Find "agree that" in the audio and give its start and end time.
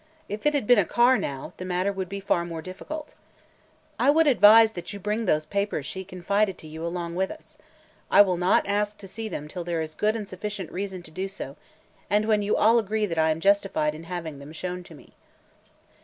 12.79-13.19